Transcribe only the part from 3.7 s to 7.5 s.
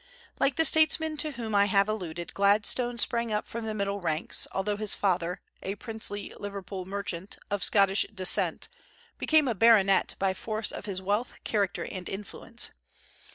middle ranks, although his father, a princely Liverpool merchant,